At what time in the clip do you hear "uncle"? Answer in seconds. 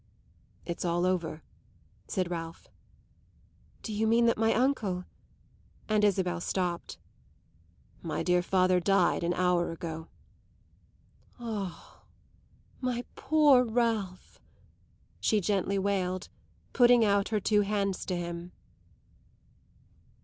4.51-5.05